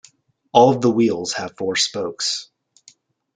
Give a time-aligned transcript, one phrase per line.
[0.51, 2.49] All of the wheels have four spokes.